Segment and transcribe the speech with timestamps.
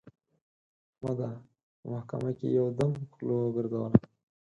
[0.95, 1.19] احمد
[1.79, 3.97] په محکمه کې یو دم خوله وګرځوله.